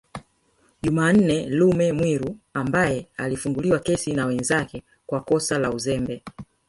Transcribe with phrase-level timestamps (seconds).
[0.81, 6.23] Jumanne Lume Mwiru ambaye alifunguliwa kesi na wenzake kwa kosa la uzembe